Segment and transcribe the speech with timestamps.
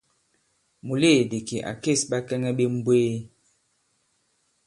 [0.85, 3.13] Mùleèdì kì à kês ɓakɛŋɛ ɓe mbwee.